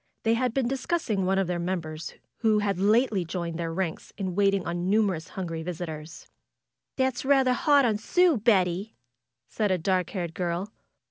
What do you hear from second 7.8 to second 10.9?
on Sue, Betty said a dark haired girl.